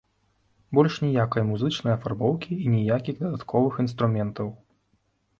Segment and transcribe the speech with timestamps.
[0.77, 4.47] Больш ніякай музычнай афарбоўкі і ніякіх дадатковых інструментаў.